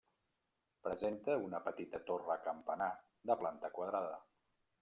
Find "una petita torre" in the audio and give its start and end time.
1.49-2.39